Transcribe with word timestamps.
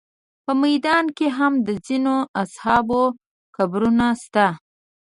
په 0.43 0.51
میدان 0.63 1.05
کې 1.17 1.27
هم 1.37 1.53
د 1.67 1.69
ځینو 1.87 2.15
اصحابو 2.43 3.01
قبرونه 3.55 4.07
شته. 4.23 4.47